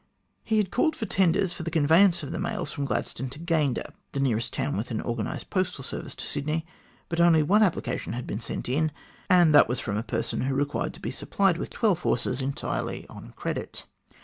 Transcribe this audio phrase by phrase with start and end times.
[0.43, 3.93] He had called for tenders for the conveyance of the mails from Gladstone to Gayndah,
[4.13, 6.65] the nearest town with an organised postal service to Sydney,
[7.07, 8.91] but only one application had been sent in,
[9.29, 13.05] and that was from a person who required to be supplied with twelve horses entirely
[13.09, 13.85] on credit.